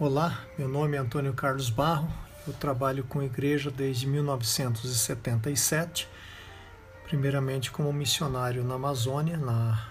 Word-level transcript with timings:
Olá, 0.00 0.40
meu 0.58 0.68
nome 0.68 0.96
é 0.96 1.00
Antônio 1.00 1.34
Carlos 1.34 1.68
Barro, 1.68 2.10
eu 2.46 2.54
trabalho 2.54 3.04
com 3.04 3.22
igreja 3.22 3.70
desde 3.70 4.06
1977, 4.06 6.08
primeiramente 7.04 7.70
como 7.70 7.92
missionário 7.92 8.64
na 8.64 8.76
Amazônia, 8.76 9.36
na 9.36 9.86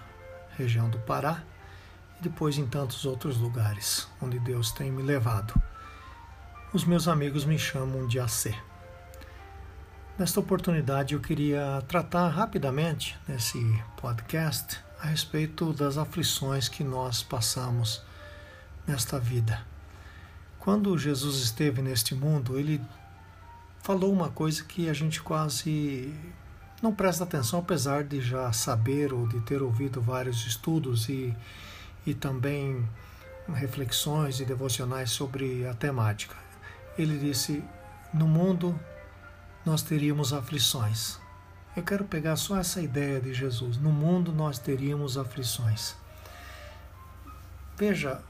região 0.58 0.90
do 0.90 0.98
Pará, 0.98 1.44
e 2.18 2.22
depois 2.22 2.58
em 2.58 2.66
tantos 2.66 3.06
outros 3.06 3.38
lugares 3.38 4.08
onde 4.20 4.40
Deus 4.40 4.72
tem 4.72 4.90
me 4.90 5.02
levado. 5.02 5.54
Os 6.72 6.84
meus 6.84 7.06
amigos 7.06 7.44
me 7.44 7.56
chamam 7.56 8.08
de 8.08 8.18
AC. 8.18 8.52
Nesta 10.18 10.40
oportunidade 10.40 11.14
eu 11.14 11.20
queria 11.20 11.80
tratar 11.86 12.28
rapidamente 12.28 13.16
nesse 13.26 13.56
podcast 13.96 14.80
a 15.00 15.06
respeito 15.06 15.72
das 15.72 15.96
aflições 15.96 16.68
que 16.68 16.82
nós 16.82 17.22
passamos 17.22 18.02
nesta 18.84 19.16
vida. 19.18 19.71
Quando 20.62 20.96
Jesus 20.96 21.38
esteve 21.38 21.82
neste 21.82 22.14
mundo, 22.14 22.56
ele 22.56 22.80
falou 23.82 24.12
uma 24.12 24.28
coisa 24.28 24.62
que 24.62 24.88
a 24.88 24.92
gente 24.92 25.20
quase 25.20 26.14
não 26.80 26.94
presta 26.94 27.24
atenção, 27.24 27.58
apesar 27.58 28.04
de 28.04 28.20
já 28.20 28.52
saber 28.52 29.12
ou 29.12 29.26
de 29.26 29.40
ter 29.40 29.60
ouvido 29.60 30.00
vários 30.00 30.46
estudos 30.46 31.08
e, 31.08 31.34
e 32.06 32.14
também 32.14 32.88
reflexões 33.52 34.38
e 34.38 34.44
devocionais 34.44 35.10
sobre 35.10 35.66
a 35.66 35.74
temática. 35.74 36.36
Ele 36.96 37.18
disse: 37.18 37.60
No 38.14 38.28
mundo 38.28 38.78
nós 39.66 39.82
teríamos 39.82 40.32
aflições. 40.32 41.18
Eu 41.76 41.82
quero 41.82 42.04
pegar 42.04 42.36
só 42.36 42.56
essa 42.56 42.80
ideia 42.80 43.20
de 43.20 43.34
Jesus. 43.34 43.78
No 43.78 43.90
mundo 43.90 44.30
nós 44.32 44.60
teríamos 44.60 45.18
aflições. 45.18 45.96
Veja, 47.76 48.22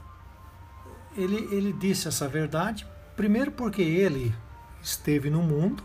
ele, 1.17 1.47
ele 1.51 1.73
disse 1.73 2.07
essa 2.07 2.27
verdade, 2.27 2.85
primeiro 3.15 3.51
porque 3.51 3.81
ele 3.81 4.33
esteve 4.81 5.29
no 5.29 5.41
mundo 5.41 5.83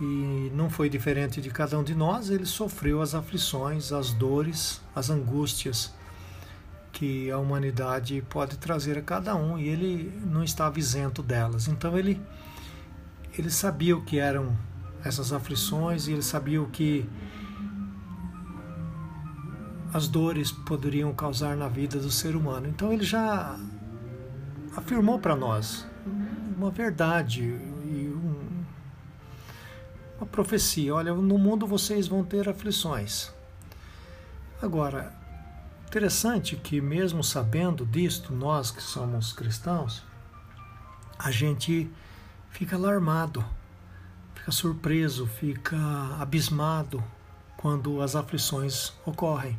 e 0.00 0.50
não 0.54 0.70
foi 0.70 0.88
diferente 0.88 1.40
de 1.40 1.50
cada 1.50 1.78
um 1.78 1.82
de 1.82 1.94
nós, 1.94 2.30
ele 2.30 2.46
sofreu 2.46 3.02
as 3.02 3.14
aflições, 3.14 3.92
as 3.92 4.12
dores, 4.12 4.80
as 4.94 5.10
angústias 5.10 5.92
que 6.92 7.30
a 7.30 7.38
humanidade 7.38 8.22
pode 8.28 8.56
trazer 8.56 8.98
a 8.98 9.02
cada 9.02 9.34
um 9.34 9.58
e 9.58 9.68
ele 9.68 10.12
não 10.24 10.42
estava 10.42 10.78
isento 10.78 11.22
delas. 11.22 11.68
Então 11.68 11.96
ele 11.96 12.20
ele 13.36 13.50
sabia 13.50 13.96
o 13.96 14.02
que 14.04 14.18
eram 14.18 14.56
essas 15.04 15.32
aflições 15.32 16.08
e 16.08 16.12
ele 16.12 16.22
sabia 16.22 16.60
o 16.60 16.68
que 16.68 17.08
as 19.92 20.06
dores 20.06 20.52
poderiam 20.52 21.12
causar 21.14 21.56
na 21.56 21.68
vida 21.68 21.98
do 21.98 22.10
ser 22.10 22.36
humano. 22.36 22.68
Então 22.68 22.92
ele 22.92 23.04
já 23.04 23.58
afirmou 24.76 25.18
para 25.18 25.34
nós 25.34 25.86
uma 26.56 26.70
verdade 26.70 27.42
e 27.42 28.12
um, 28.14 28.64
uma 30.18 30.26
profecia. 30.26 30.94
Olha, 30.94 31.14
no 31.14 31.38
mundo 31.38 31.66
vocês 31.66 32.06
vão 32.06 32.24
ter 32.24 32.48
aflições. 32.48 33.32
Agora, 34.60 35.12
interessante 35.86 36.56
que 36.56 36.80
mesmo 36.80 37.22
sabendo 37.22 37.86
disto, 37.86 38.34
nós 38.34 38.70
que 38.70 38.82
somos 38.82 39.32
cristãos, 39.32 40.04
a 41.18 41.30
gente 41.30 41.90
fica 42.50 42.76
alarmado, 42.76 43.44
fica 44.34 44.52
surpreso, 44.52 45.26
fica 45.26 45.76
abismado 46.20 47.02
quando 47.56 48.02
as 48.02 48.14
aflições 48.14 48.92
ocorrem. 49.06 49.58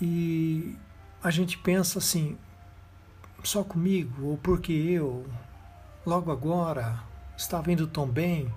E 0.00 0.76
a 1.22 1.30
gente 1.30 1.58
pensa 1.58 1.98
assim, 1.98 2.38
só 3.42 3.64
comigo, 3.64 4.26
ou 4.26 4.36
porque 4.36 4.72
eu, 4.72 5.26
logo 6.06 6.30
agora, 6.30 7.00
estava 7.36 7.72
indo 7.72 7.86
tão 7.86 8.06
bem. 8.06 8.52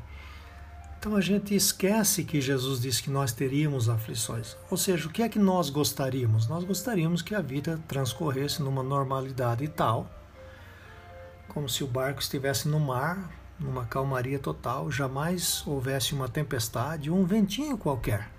Então 0.99 1.15
a 1.15 1.21
gente 1.21 1.55
esquece 1.55 2.23
que 2.23 2.39
Jesus 2.39 2.79
disse 2.79 3.01
que 3.01 3.09
nós 3.09 3.31
teríamos 3.31 3.89
aflições. 3.89 4.55
Ou 4.69 4.77
seja, 4.77 5.07
o 5.07 5.11
que 5.11 5.23
é 5.23 5.29
que 5.29 5.39
nós 5.39 5.69
gostaríamos? 5.69 6.47
Nós 6.47 6.63
gostaríamos 6.63 7.23
que 7.23 7.33
a 7.33 7.41
vida 7.41 7.79
transcorresse 7.87 8.61
numa 8.61 8.83
normalidade 8.83 9.67
tal, 9.67 10.07
como 11.47 11.67
se 11.67 11.83
o 11.83 11.87
barco 11.87 12.21
estivesse 12.21 12.67
no 12.67 12.79
mar, 12.79 13.31
numa 13.59 13.85
calmaria 13.85 14.37
total, 14.37 14.91
jamais 14.91 15.63
houvesse 15.65 16.13
uma 16.13 16.29
tempestade 16.29 17.09
ou 17.09 17.17
um 17.17 17.25
ventinho 17.25 17.77
qualquer. 17.77 18.29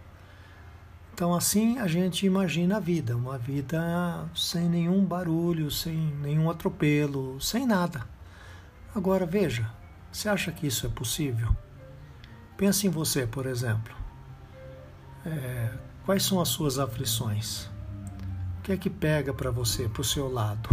Então, 1.15 1.35
assim 1.35 1.79
a 1.79 1.87
gente 1.87 2.25
imagina 2.25 2.79
a 2.79 2.81
vida, 2.81 3.17
uma 3.17 3.37
vida 3.37 4.27
sem 4.35 4.69
nenhum 4.69 5.05
barulho, 5.05 5.71
sem 5.71 5.97
nenhum 5.97 6.51
atropelo, 6.51 7.41
sem 7.41 7.67
nada. 7.67 8.07
Agora, 8.95 9.27
veja, 9.27 9.71
você 10.11 10.29
acha 10.29 10.51
que 10.51 10.67
isso 10.67 10.87
é 10.87 10.89
possível? 10.89 11.55
Pense 12.57 12.87
em 12.87 12.91
você, 12.91 13.27
por 13.27 13.47
exemplo. 13.47 13.95
É, 15.25 15.71
quais 16.05 16.23
são 16.23 16.41
as 16.41 16.49
suas 16.49 16.79
aflições? 16.79 17.67
O 18.59 18.63
que 18.63 18.73
é 18.73 18.77
que 18.77 18.91
pega 18.91 19.35
para 19.35 19.51
você, 19.51 19.89
para 19.89 20.03
o 20.03 20.05
seu 20.05 20.33
lado? 20.33 20.69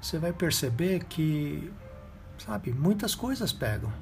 Você 0.00 0.18
vai 0.18 0.32
perceber 0.32 1.04
que, 1.04 1.72
sabe, 2.38 2.72
muitas 2.72 3.14
coisas 3.14 3.52
pegam. 3.52 3.92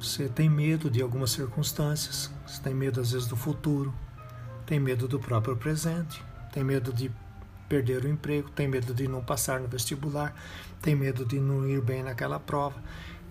Você 0.00 0.28
tem 0.28 0.48
medo 0.48 0.90
de 0.90 1.00
algumas 1.00 1.30
circunstâncias, 1.30 2.30
você 2.46 2.60
tem 2.60 2.74
medo 2.74 3.00
às 3.00 3.12
vezes 3.12 3.28
do 3.28 3.36
futuro, 3.36 3.92
tem 4.66 4.78
medo 4.78 5.08
do 5.08 5.18
próprio 5.18 5.56
presente, 5.56 6.22
tem 6.52 6.62
medo 6.64 6.92
de 6.92 7.10
perder 7.68 8.04
o 8.04 8.08
emprego, 8.08 8.50
tem 8.50 8.68
medo 8.68 8.92
de 8.92 9.08
não 9.08 9.22
passar 9.24 9.60
no 9.60 9.68
vestibular, 9.68 10.34
tem 10.80 10.94
medo 10.94 11.24
de 11.24 11.40
não 11.40 11.66
ir 11.68 11.80
bem 11.80 12.02
naquela 12.02 12.38
prova, 12.38 12.82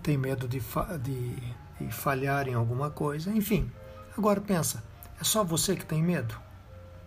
tem 0.02 0.18
medo 0.18 0.48
de, 0.48 0.60
fa 0.60 0.98
de, 0.98 1.36
de 1.80 1.92
falhar 1.92 2.48
em 2.48 2.54
alguma 2.54 2.90
coisa, 2.90 3.30
enfim. 3.30 3.70
Agora 4.16 4.40
pensa, 4.40 4.82
é 5.20 5.24
só 5.24 5.44
você 5.44 5.76
que 5.76 5.84
tem 5.84 6.02
medo? 6.02 6.34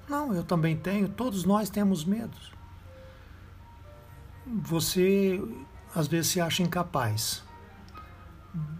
Não, 0.08 0.34
eu 0.34 0.44
também 0.44 0.78
tenho, 0.78 1.10
todos 1.10 1.44
nós 1.44 1.70
temos 1.70 2.06
medos. 2.06 2.54
Você 4.64 5.42
às 5.94 6.08
vezes 6.08 6.32
se 6.32 6.42
acha 6.42 6.62
incapaz 6.62 7.44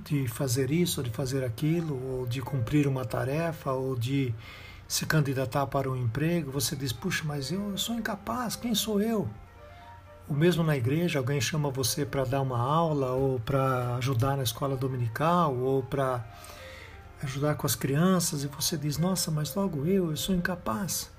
de 0.04 0.28
fazer 0.28 0.72
isso, 0.72 1.02
ou 1.02 1.04
de 1.04 1.10
fazer 1.10 1.44
aquilo, 1.44 2.02
ou 2.20 2.26
de 2.26 2.42
cumprir 2.42 2.88
uma 2.88 3.04
tarefa, 3.04 3.72
ou 3.72 3.96
de 3.96 4.34
se 4.88 5.06
candidatar 5.06 5.66
para 5.68 5.90
um 5.90 5.96
emprego, 5.96 6.52
você 6.52 6.76
diz: 6.76 6.92
puxa, 6.92 7.24
mas 7.26 7.52
eu 7.52 7.78
sou 7.78 7.96
incapaz, 7.96 8.56
quem 8.56 8.76
sou 8.76 9.02
eu? 9.02 9.30
O 10.28 10.34
mesmo 10.34 10.64
na 10.64 10.76
igreja, 10.76 11.20
alguém 11.20 11.40
chama 11.40 11.70
você 11.70 12.06
para 12.06 12.24
dar 12.24 12.42
uma 12.42 12.60
aula, 12.60 13.12
ou 13.12 13.40
para 13.40 13.96
ajudar 13.98 14.36
na 14.38 14.44
escola 14.44 14.76
dominical, 14.76 15.56
ou 15.56 15.84
para 15.84 16.26
ajudar 17.22 17.56
com 17.56 17.68
as 17.68 17.76
crianças, 17.76 18.44
e 18.44 18.48
você 18.48 18.78
diz: 18.78 18.98
nossa, 18.98 19.32
mas 19.32 19.54
logo 19.56 19.86
eu, 19.86 20.10
eu 20.12 20.18
sou 20.18 20.36
incapaz. 20.36 21.12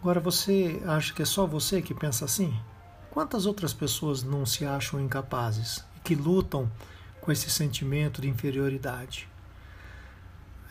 Agora 0.00 0.20
você 0.20 0.82
acha 0.86 1.14
que 1.14 1.22
é 1.22 1.24
só 1.24 1.46
você 1.46 1.80
que 1.80 1.94
pensa 1.94 2.26
assim? 2.26 2.54
Quantas 3.10 3.46
outras 3.46 3.72
pessoas 3.72 4.22
não 4.22 4.44
se 4.44 4.66
acham 4.66 5.00
incapazes 5.00 5.84
e 5.96 6.00
que 6.00 6.14
lutam 6.14 6.70
com 7.20 7.32
esse 7.32 7.48
sentimento 7.48 8.20
de 8.20 8.28
inferioridade? 8.28 9.28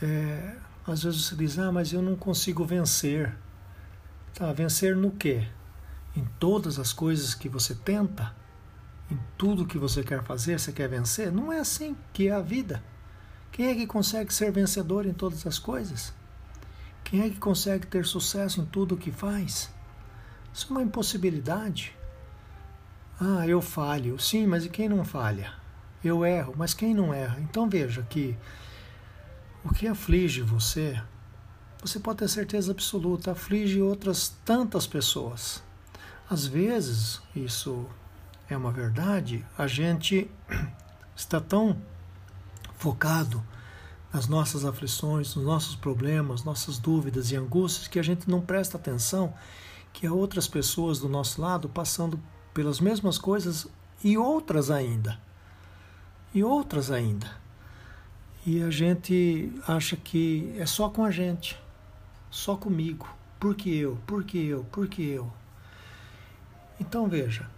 É, 0.01 0.55
às 0.85 1.03
vezes 1.03 1.25
você 1.25 1.35
diz, 1.35 1.57
ah, 1.57 1.71
mas 1.71 1.93
eu 1.93 2.01
não 2.01 2.15
consigo 2.15 2.65
vencer. 2.65 3.35
Tá, 4.33 4.51
vencer 4.51 4.95
no 4.95 5.11
quê? 5.11 5.47
Em 6.15 6.25
todas 6.39 6.77
as 6.77 6.91
coisas 6.91 7.33
que 7.33 7.47
você 7.47 7.73
tenta? 7.73 8.35
Em 9.09 9.17
tudo 9.37 9.65
que 9.65 9.77
você 9.77 10.03
quer 10.03 10.23
fazer, 10.23 10.59
você 10.59 10.71
quer 10.71 10.89
vencer? 10.89 11.31
Não 11.31 11.51
é 11.51 11.59
assim 11.59 11.95
que 12.11 12.27
é 12.27 12.31
a 12.31 12.41
vida. 12.41 12.83
Quem 13.51 13.67
é 13.67 13.75
que 13.75 13.87
consegue 13.87 14.33
ser 14.33 14.51
vencedor 14.51 15.05
em 15.05 15.13
todas 15.13 15.45
as 15.45 15.59
coisas? 15.59 16.13
Quem 17.03 17.21
é 17.21 17.29
que 17.29 17.37
consegue 17.37 17.85
ter 17.85 18.05
sucesso 18.05 18.59
em 18.59 18.65
tudo 18.65 18.95
o 18.95 18.97
que 18.97 19.11
faz? 19.11 19.71
Isso 20.53 20.67
é 20.69 20.71
uma 20.71 20.81
impossibilidade. 20.81 21.95
Ah, 23.19 23.47
eu 23.47 23.61
falho. 23.61 24.19
Sim, 24.19 24.47
mas 24.47 24.65
e 24.65 24.69
quem 24.69 24.89
não 24.89 25.05
falha? 25.05 25.53
Eu 26.03 26.25
erro, 26.25 26.53
mas 26.57 26.73
quem 26.73 26.93
não 26.93 27.13
erra? 27.13 27.39
Então 27.39 27.69
veja 27.69 28.05
que 28.09 28.35
o 29.63 29.73
que 29.73 29.87
aflige 29.87 30.41
você, 30.41 31.01
você 31.81 31.99
pode 31.99 32.19
ter 32.19 32.27
certeza 32.27 32.71
absoluta, 32.71 33.31
aflige 33.31 33.81
outras 33.81 34.35
tantas 34.45 34.87
pessoas. 34.87 35.63
Às 36.29 36.45
vezes, 36.45 37.21
isso 37.35 37.85
é 38.49 38.55
uma 38.55 38.71
verdade, 38.71 39.45
a 39.57 39.67
gente 39.67 40.29
está 41.15 41.39
tão 41.39 41.77
focado 42.77 43.43
nas 44.13 44.27
nossas 44.27 44.63
aflições, 44.63 45.35
nos 45.35 45.45
nossos 45.45 45.75
problemas, 45.75 46.43
nossas 46.43 46.77
dúvidas 46.77 47.31
e 47.31 47.35
angústias 47.35 47.87
que 47.87 47.99
a 47.99 48.03
gente 48.03 48.29
não 48.29 48.41
presta 48.41 48.77
atenção 48.77 49.33
que 49.91 50.07
há 50.07 50.13
outras 50.13 50.47
pessoas 50.47 50.99
do 50.99 51.07
nosso 51.07 51.41
lado 51.41 51.69
passando 51.69 52.19
pelas 52.53 52.79
mesmas 52.79 53.17
coisas 53.17 53.67
e 54.03 54.17
outras 54.17 54.69
ainda. 54.71 55.19
E 56.33 56.43
outras 56.43 56.91
ainda. 56.91 57.42
E 58.45 58.61
a 58.61 58.69
gente 58.69 59.53
acha 59.65 59.95
que 59.95 60.53
é 60.57 60.65
só 60.65 60.89
com 60.89 61.05
a 61.05 61.11
gente, 61.11 61.57
só 62.29 62.57
comigo. 62.57 63.07
Por 63.39 63.55
que 63.55 63.73
eu? 63.77 63.97
Por 64.05 64.23
que 64.25 64.37
eu? 64.37 64.65
Por 64.65 64.87
que 64.87 65.01
eu? 65.01 65.31
Então 66.77 67.07
veja, 67.07 67.49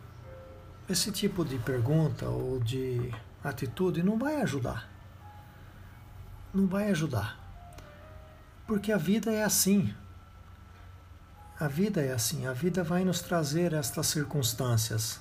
esse 0.88 1.12
tipo 1.12 1.44
de 1.44 1.58
pergunta 1.58 2.28
ou 2.28 2.60
de 2.60 3.12
atitude 3.44 4.04
não 4.04 4.20
vai 4.20 4.42
ajudar. 4.42 4.88
Não 6.54 6.68
vai 6.68 6.92
ajudar. 6.92 7.40
Porque 8.68 8.92
a 8.92 8.98
vida 8.98 9.32
é 9.32 9.44
assim. 9.44 9.92
A 11.60 11.68
vida 11.68 12.02
é 12.02 12.14
assim. 12.14 12.46
A 12.46 12.54
vida 12.54 12.84
vai 12.84 13.04
nos 13.04 13.22
trazer 13.22 13.74
estas 13.74 14.06
circunstâncias. 14.06 15.20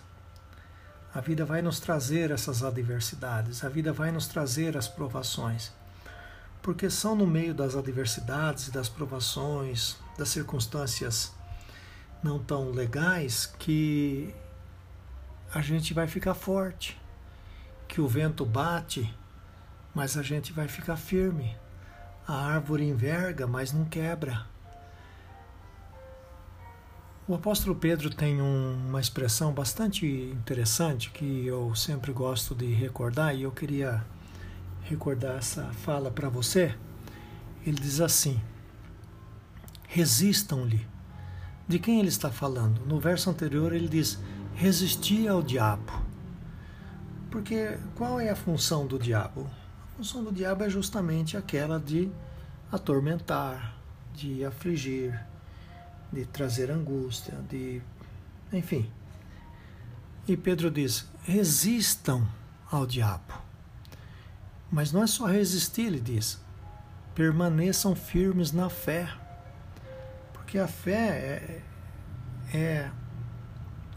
A 1.14 1.20
vida 1.20 1.44
vai 1.44 1.62
nos 1.62 1.78
trazer 1.78 2.32
essas 2.32 2.64
adversidades. 2.64 3.64
A 3.64 3.68
vida 3.68 3.92
vai 3.92 4.10
nos 4.10 4.26
trazer 4.26 4.76
as 4.76 4.88
provações. 4.88 5.72
Porque 6.60 6.90
são 6.90 7.14
no 7.14 7.26
meio 7.26 7.54
das 7.54 7.76
adversidades, 7.76 8.68
das 8.68 8.88
provações, 8.88 9.96
das 10.18 10.30
circunstâncias 10.30 11.32
não 12.20 12.38
tão 12.38 12.70
legais 12.70 13.46
que 13.46 14.34
a 15.54 15.60
gente 15.60 15.94
vai 15.94 16.08
ficar 16.08 16.34
forte, 16.34 17.00
que 17.86 18.00
o 18.00 18.08
vento 18.08 18.44
bate, 18.44 19.14
mas 19.94 20.16
a 20.16 20.22
gente 20.22 20.52
vai 20.52 20.66
ficar 20.66 20.96
firme. 20.96 21.56
A 22.26 22.34
árvore 22.34 22.88
enverga, 22.88 23.46
mas 23.46 23.72
não 23.72 23.84
quebra. 23.84 24.46
O 27.26 27.34
apóstolo 27.34 27.74
Pedro 27.74 28.10
tem 28.10 28.42
um, 28.42 28.86
uma 28.86 29.00
expressão 29.00 29.50
bastante 29.50 30.04
interessante 30.06 31.10
que 31.10 31.46
eu 31.46 31.74
sempre 31.74 32.12
gosto 32.12 32.54
de 32.54 32.66
recordar 32.66 33.34
e 33.34 33.44
eu 33.44 33.50
queria 33.50 34.04
recordar 34.82 35.38
essa 35.38 35.64
fala 35.72 36.10
para 36.10 36.28
você. 36.28 36.74
Ele 37.66 37.80
diz 37.80 38.02
assim: 38.02 38.38
resistam-lhe. 39.88 40.86
De 41.66 41.78
quem 41.78 41.98
ele 41.98 42.10
está 42.10 42.30
falando? 42.30 42.84
No 42.84 43.00
verso 43.00 43.30
anterior 43.30 43.72
ele 43.72 43.88
diz: 43.88 44.20
resistir 44.54 45.26
ao 45.26 45.42
diabo. 45.42 46.04
Porque 47.30 47.78
qual 47.94 48.20
é 48.20 48.28
a 48.28 48.36
função 48.36 48.86
do 48.86 48.98
diabo? 48.98 49.50
A 49.94 49.96
função 49.96 50.22
do 50.22 50.30
diabo 50.30 50.62
é 50.62 50.68
justamente 50.68 51.38
aquela 51.38 51.80
de 51.80 52.10
atormentar, 52.70 53.78
de 54.12 54.44
afligir, 54.44 55.18
de 56.14 56.24
trazer 56.26 56.70
angústia, 56.70 57.34
de. 57.50 57.82
enfim. 58.52 58.90
E 60.26 60.36
Pedro 60.36 60.70
diz: 60.70 61.06
resistam 61.24 62.26
ao 62.70 62.86
diabo. 62.86 63.42
Mas 64.70 64.92
não 64.92 65.02
é 65.02 65.06
só 65.06 65.26
resistir, 65.26 65.82
ele 65.82 66.00
diz, 66.00 66.40
permaneçam 67.14 67.94
firmes 67.94 68.52
na 68.52 68.68
fé. 68.68 69.08
Porque 70.32 70.58
a 70.58 70.66
fé 70.66 71.62
é, 72.52 72.56
é 72.56 72.90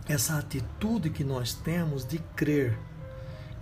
essa 0.08 0.38
atitude 0.38 1.10
que 1.10 1.24
nós 1.24 1.54
temos 1.54 2.06
de 2.06 2.20
crer 2.36 2.78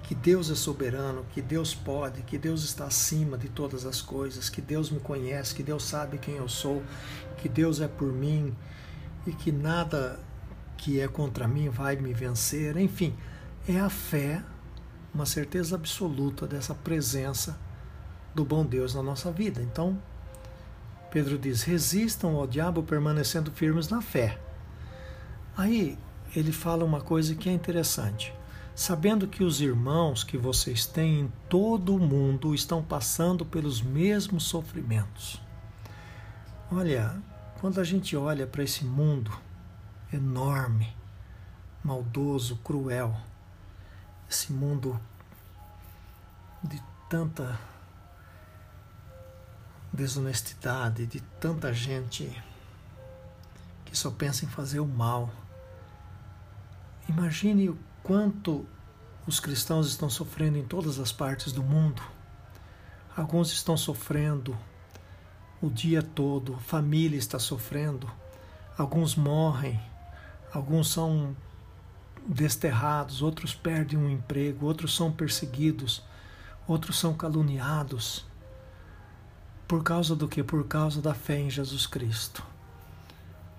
que 0.06 0.14
Deus 0.14 0.52
é 0.52 0.56
soberano, 0.56 1.26
que 1.32 1.42
Deus 1.42 1.74
pode, 1.74 2.22
que 2.22 2.38
Deus 2.38 2.64
está 2.64 2.86
acima 2.86 3.40
de 3.40 3.50
todas 3.50 3.88
as 3.88 4.02
coisas, 4.02 4.50
que 4.50 4.62
Deus 4.62 4.92
me 4.92 5.00
conhece, 5.00 5.56
que 5.56 5.64
Deus 5.64 5.84
sabe 5.84 6.20
quem 6.20 6.36
eu 6.36 6.48
sou, 6.48 6.84
que 7.38 7.50
Deus 7.50 7.82
é 7.82 7.88
por 7.88 8.14
mim 8.14 8.56
e 9.26 9.32
que 9.32 9.52
nada 9.52 10.20
que 10.78 11.00
é 11.00 11.08
contra 11.08 11.48
mim 11.48 11.70
vai 11.70 11.96
me 11.96 12.14
vencer. 12.14 12.78
Enfim, 12.78 13.16
é 13.68 13.80
a 13.80 13.90
fé, 13.90 14.44
uma 15.12 15.26
certeza 15.26 15.76
absoluta 15.76 16.46
dessa 16.46 16.76
presença 16.76 17.58
do 18.36 18.46
bom 18.46 18.64
Deus 18.64 18.94
na 18.94 19.02
nossa 19.02 19.32
vida. 19.32 19.60
Então, 19.60 20.00
Pedro 21.10 21.40
diz: 21.40 21.64
resistam 21.64 22.36
ao 22.36 22.46
diabo 22.46 22.84
permanecendo 22.84 23.50
firmes 23.50 23.90
na 23.90 24.04
fé. 24.04 24.38
Aí, 25.58 25.98
ele 26.36 26.52
fala 26.52 26.86
uma 26.86 27.02
coisa 27.02 27.34
que 27.34 27.50
é 27.50 27.52
interessante. 27.52 28.32
Sabendo 28.76 29.28
que 29.28 29.44
os 29.44 29.62
irmãos 29.62 30.24
que 30.24 30.38
vocês 30.38 30.86
têm 30.86 31.22
em 31.22 31.34
todo 31.50 31.96
o 31.96 32.00
mundo 32.00 32.54
estão 32.54 32.84
passando 32.84 33.46
pelos 33.46 33.82
mesmos 33.82 34.44
sofrimentos. 34.44 35.42
Olha, 36.72 37.16
quando 37.62 37.80
a 37.80 37.84
gente 37.84 38.18
olha 38.18 38.46
para 38.46 38.64
esse 38.64 38.84
mundo 38.84 39.32
enorme, 40.12 40.94
maldoso, 41.84 42.58
cruel, 42.58 43.16
esse 44.30 44.52
mundo 44.52 45.00
de 46.62 46.82
tanta 47.10 47.58
desonestidade, 49.94 51.06
de 51.06 51.22
tanta 51.40 51.74
gente 51.74 52.44
que 53.86 53.98
só 53.98 54.12
pensa 54.12 54.44
em 54.44 54.50
fazer 54.50 54.82
o 54.82 54.88
mal 54.88 55.32
Imagine 57.08 57.70
o 57.70 57.78
quanto 58.06 58.64
os 59.26 59.40
cristãos 59.40 59.88
estão 59.88 60.12
sofrendo 60.12 60.60
em 60.60 60.64
todas 60.64 61.00
as 61.00 61.12
partes 61.12 61.52
do 61.52 61.64
mundo. 61.64 62.04
Alguns 63.18 63.52
estão 63.52 63.76
sofrendo 63.76 64.56
o 65.60 65.72
dia 65.72 66.04
todo, 66.04 66.56
família 66.60 67.18
está 67.18 67.40
sofrendo, 67.40 68.08
alguns 68.78 69.16
morrem, 69.16 69.80
alguns 70.54 70.92
são 70.92 71.36
desterrados, 72.28 73.24
outros 73.24 73.56
perdem 73.56 73.98
um 73.98 74.08
emprego, 74.08 74.68
outros 74.68 74.96
são 74.96 75.12
perseguidos, 75.12 76.04
outros 76.68 77.00
são 77.00 77.16
caluniados. 77.16 78.24
Por 79.68 79.82
causa 79.82 80.16
do 80.16 80.28
que? 80.28 80.44
Por 80.44 80.68
causa 80.68 81.02
da 81.02 81.16
fé 81.16 81.40
em 81.40 81.50
Jesus 81.50 81.88
Cristo. 81.88 82.46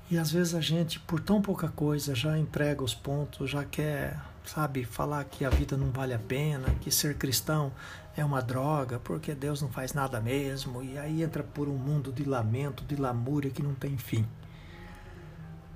E 0.08 0.16
às 0.16 0.30
vezes 0.30 0.54
a 0.54 0.60
gente, 0.60 1.00
por 1.00 1.18
tão 1.18 1.42
pouca 1.42 1.66
coisa, 1.66 2.14
já 2.14 2.38
entrega 2.38 2.84
os 2.84 2.94
pontos, 2.94 3.50
já 3.50 3.64
quer, 3.64 4.16
sabe, 4.46 4.84
falar 4.84 5.24
que 5.24 5.44
a 5.44 5.50
vida 5.50 5.76
não 5.76 5.90
vale 5.90 6.14
a 6.14 6.18
pena, 6.18 6.68
que 6.80 6.90
ser 6.90 7.16
cristão 7.16 7.72
é 8.16 8.24
uma 8.24 8.40
droga, 8.40 8.98
porque 8.98 9.34
Deus 9.34 9.60
não 9.60 9.68
faz 9.68 9.92
nada 9.92 10.20
mesmo, 10.20 10.82
e 10.82 10.96
aí 10.96 11.22
entra 11.22 11.42
por 11.42 11.68
um 11.68 11.76
mundo 11.76 12.12
de 12.12 12.24
lamento, 12.24 12.84
de 12.84 12.96
lamúria 12.96 13.50
que 13.50 13.62
não 13.62 13.74
tem 13.74 13.98
fim. 13.98 14.26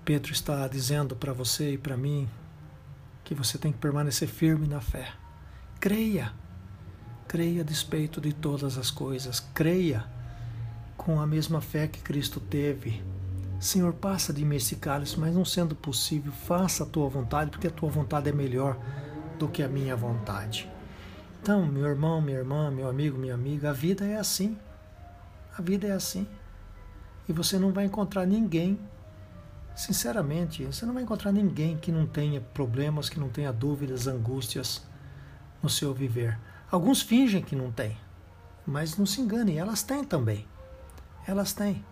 Pedro 0.05 0.33
está 0.33 0.67
dizendo 0.67 1.15
para 1.15 1.33
você 1.33 1.75
e 1.75 1.79
para 1.79 1.97
mim 1.97 2.29
que 3.23 3.35
você 3.35 3.59
tem 3.59 3.71
que 3.71 3.79
permanecer 3.79 4.29
firme 4.29 4.67
na 4.67 4.81
fé. 4.81 5.13
Creia. 5.79 6.33
Creia 7.29 7.61
a 7.61 7.65
despeito 7.65 8.21
de 8.21 8.33
todas 8.33 8.77
as 8.77 8.91
coisas. 8.91 9.39
Creia 9.55 10.05
com 10.97 11.21
a 11.21 11.27
mesma 11.27 11.61
fé 11.61 11.87
que 11.87 12.01
Cristo 12.01 12.41
teve 12.41 13.03
Senhor, 13.61 13.93
passa 13.93 14.33
de 14.33 14.43
mim 14.43 14.57
esse 14.57 14.77
cálice, 14.77 15.21
mas 15.21 15.35
não 15.35 15.45
sendo 15.45 15.77
possível, 15.77 16.33
faça 16.33 16.83
a 16.83 16.87
tua 16.87 17.11
vontade, 17.11 17.51
porque 17.51 17.67
a 17.67 17.71
tua 17.71 17.91
vontade 17.91 18.31
é 18.31 18.33
melhor 18.33 18.75
do 19.39 19.47
que 19.49 19.63
a 19.63 19.69
minha 19.69 19.95
vontade. 19.95 20.67
Então, 21.43 21.67
meu 21.67 21.85
irmão, 21.85 22.23
minha 22.23 22.39
irmã, 22.39 22.71
meu 22.71 22.89
amigo, 22.89 23.19
minha 23.19 23.35
amiga, 23.35 23.69
a 23.69 23.73
vida 23.75 24.07
é 24.07 24.17
assim. 24.17 24.57
A 25.57 25.61
vida 25.61 25.87
é 25.87 25.93
assim. 25.93 26.27
E 27.29 27.35
você 27.35 27.59
não 27.59 27.71
vai 27.71 27.85
encontrar 27.85 28.25
ninguém, 28.25 28.81
sinceramente, 29.77 30.65
você 30.65 30.87
não 30.87 30.95
vai 30.95 31.03
encontrar 31.03 31.31
ninguém 31.31 31.77
que 31.77 31.93
não 31.93 32.07
tenha 32.07 32.41
problemas, 32.41 33.11
que 33.11 33.21
não 33.21 33.29
tenha 33.29 33.53
dúvidas, 33.53 34.07
angústias 34.07 34.83
no 35.63 35.69
seu 35.69 35.93
viver. 35.93 36.39
Alguns 36.71 37.03
fingem 37.03 37.43
que 37.43 37.55
não 37.55 37.71
tem, 37.71 37.95
mas 38.67 38.97
não 38.97 39.05
se 39.05 39.21
engane, 39.21 39.59
elas 39.59 39.83
têm 39.83 40.03
também. 40.03 40.47
Elas 41.27 41.53
têm. 41.53 41.85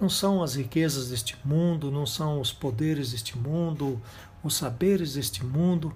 Não 0.00 0.08
são 0.08 0.42
as 0.42 0.54
riquezas 0.56 1.08
deste 1.08 1.36
mundo, 1.44 1.90
não 1.90 2.04
são 2.04 2.40
os 2.40 2.52
poderes 2.52 3.12
deste 3.12 3.38
mundo, 3.38 4.00
os 4.42 4.56
saberes 4.56 5.14
deste 5.14 5.44
mundo 5.44 5.94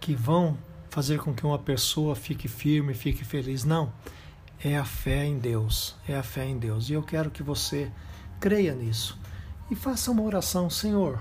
que 0.00 0.14
vão 0.14 0.56
fazer 0.90 1.18
com 1.18 1.34
que 1.34 1.44
uma 1.44 1.58
pessoa 1.58 2.14
fique 2.14 2.48
firme, 2.48 2.94
fique 2.94 3.24
feliz. 3.24 3.64
Não. 3.64 3.92
É 4.62 4.78
a 4.78 4.84
fé 4.84 5.24
em 5.24 5.38
Deus. 5.38 5.94
É 6.08 6.16
a 6.16 6.22
fé 6.22 6.46
em 6.46 6.56
Deus. 6.56 6.88
E 6.88 6.92
eu 6.94 7.02
quero 7.02 7.30
que 7.30 7.42
você 7.42 7.90
creia 8.40 8.74
nisso. 8.74 9.18
E 9.70 9.74
faça 9.74 10.10
uma 10.10 10.22
oração, 10.22 10.70
Senhor. 10.70 11.18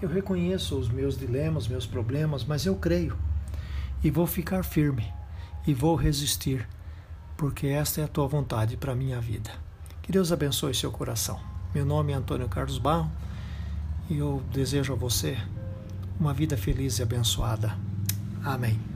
Eu 0.00 0.08
reconheço 0.08 0.76
os 0.78 0.88
meus 0.88 1.16
dilemas, 1.16 1.68
meus 1.68 1.86
problemas, 1.86 2.42
mas 2.42 2.66
eu 2.66 2.74
creio. 2.74 3.16
E 4.02 4.10
vou 4.10 4.26
ficar 4.26 4.64
firme. 4.64 5.12
E 5.66 5.72
vou 5.74 5.94
resistir. 5.94 6.66
Porque 7.36 7.66
esta 7.68 8.00
é 8.00 8.04
a 8.04 8.08
tua 8.08 8.26
vontade 8.26 8.76
para 8.76 8.92
a 8.92 8.96
minha 8.96 9.20
vida. 9.20 9.50
Que 10.00 10.10
Deus 10.10 10.32
abençoe 10.32 10.74
seu 10.74 10.90
coração. 10.90 11.51
Meu 11.74 11.86
nome 11.86 12.12
é 12.12 12.14
Antônio 12.14 12.48
Carlos 12.48 12.76
Barro 12.76 13.10
e 14.10 14.18
eu 14.18 14.42
desejo 14.52 14.92
a 14.92 14.96
você 14.96 15.38
uma 16.20 16.34
vida 16.34 16.54
feliz 16.54 16.98
e 16.98 17.02
abençoada. 17.02 17.74
Amém. 18.44 18.91